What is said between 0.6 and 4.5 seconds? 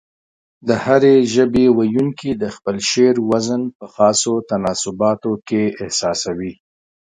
د هرې ژبې ويونکي د خپل شعر وزن په خاصو